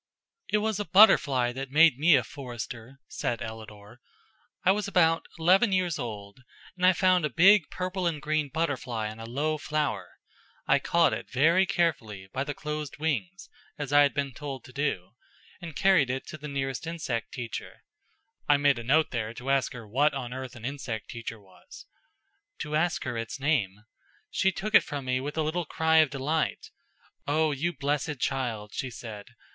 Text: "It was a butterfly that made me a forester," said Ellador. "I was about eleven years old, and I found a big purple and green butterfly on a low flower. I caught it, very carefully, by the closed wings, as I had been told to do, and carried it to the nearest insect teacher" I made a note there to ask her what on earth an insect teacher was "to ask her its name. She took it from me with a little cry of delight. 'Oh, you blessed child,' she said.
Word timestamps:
"It 0.51 0.57
was 0.57 0.79
a 0.79 0.85
butterfly 0.85 1.51
that 1.53 1.69
made 1.69 1.99
me 1.99 2.15
a 2.15 2.23
forester," 2.23 2.99
said 3.07 3.39
Ellador. 3.39 4.01
"I 4.63 4.71
was 4.71 4.87
about 4.87 5.27
eleven 5.37 5.71
years 5.71 5.99
old, 5.99 6.39
and 6.75 6.83
I 6.87 6.91
found 6.91 7.23
a 7.23 7.29
big 7.29 7.69
purple 7.69 8.07
and 8.07 8.19
green 8.19 8.49
butterfly 8.49 9.11
on 9.11 9.19
a 9.19 9.27
low 9.29 9.59
flower. 9.59 10.13
I 10.65 10.79
caught 10.79 11.13
it, 11.13 11.29
very 11.29 11.67
carefully, 11.67 12.27
by 12.33 12.43
the 12.43 12.55
closed 12.55 12.97
wings, 12.97 13.47
as 13.77 13.93
I 13.93 14.01
had 14.01 14.15
been 14.15 14.33
told 14.33 14.63
to 14.63 14.73
do, 14.73 15.11
and 15.61 15.75
carried 15.75 16.09
it 16.09 16.25
to 16.29 16.37
the 16.39 16.47
nearest 16.47 16.87
insect 16.87 17.31
teacher" 17.31 17.83
I 18.49 18.57
made 18.57 18.79
a 18.79 18.83
note 18.83 19.11
there 19.11 19.35
to 19.35 19.51
ask 19.51 19.71
her 19.73 19.87
what 19.87 20.15
on 20.15 20.33
earth 20.33 20.55
an 20.55 20.65
insect 20.65 21.11
teacher 21.11 21.39
was 21.39 21.85
"to 22.57 22.75
ask 22.75 23.03
her 23.03 23.17
its 23.19 23.39
name. 23.39 23.85
She 24.31 24.51
took 24.51 24.73
it 24.73 24.81
from 24.83 25.05
me 25.05 25.19
with 25.19 25.37
a 25.37 25.43
little 25.43 25.65
cry 25.65 25.97
of 25.97 26.09
delight. 26.09 26.71
'Oh, 27.27 27.51
you 27.51 27.71
blessed 27.71 28.19
child,' 28.19 28.73
she 28.73 28.89
said. 28.89 29.27